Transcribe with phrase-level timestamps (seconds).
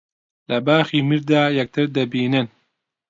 [0.49, 2.47] لە باخی میردا یەکتر دەبینن